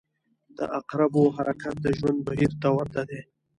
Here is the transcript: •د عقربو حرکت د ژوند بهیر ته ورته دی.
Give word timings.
•د 0.57 0.59
عقربو 0.77 1.23
حرکت 1.35 1.75
د 1.81 1.87
ژوند 1.97 2.19
بهیر 2.27 2.51
ته 2.61 2.67
ورته 2.77 3.01
دی. 3.09 3.21